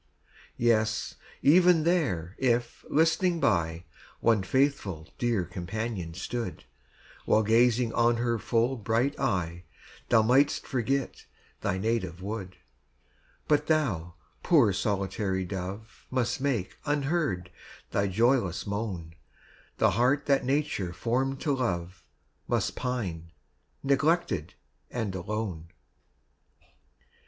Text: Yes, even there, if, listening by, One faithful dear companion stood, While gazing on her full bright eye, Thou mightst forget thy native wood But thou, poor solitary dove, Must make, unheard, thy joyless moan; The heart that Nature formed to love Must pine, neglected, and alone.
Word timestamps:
Yes, 0.57 1.13
even 1.43 1.83
there, 1.83 2.33
if, 2.39 2.83
listening 2.89 3.39
by, 3.39 3.83
One 4.19 4.41
faithful 4.41 5.07
dear 5.19 5.45
companion 5.45 6.15
stood, 6.15 6.63
While 7.25 7.43
gazing 7.43 7.93
on 7.93 8.17
her 8.17 8.39
full 8.39 8.77
bright 8.77 9.13
eye, 9.19 9.65
Thou 10.09 10.23
mightst 10.23 10.65
forget 10.65 11.27
thy 11.61 11.77
native 11.77 12.19
wood 12.19 12.57
But 13.47 13.67
thou, 13.67 14.15
poor 14.41 14.73
solitary 14.73 15.45
dove, 15.45 16.07
Must 16.09 16.41
make, 16.41 16.77
unheard, 16.83 17.51
thy 17.91 18.07
joyless 18.07 18.65
moan; 18.65 19.13
The 19.77 19.91
heart 19.91 20.25
that 20.25 20.43
Nature 20.43 20.93
formed 20.93 21.39
to 21.41 21.53
love 21.55 22.03
Must 22.47 22.75
pine, 22.75 23.33
neglected, 23.83 24.55
and 24.89 25.13
alone. 25.13 25.67